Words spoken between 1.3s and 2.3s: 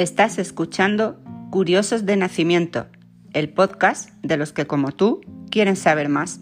Curiosos de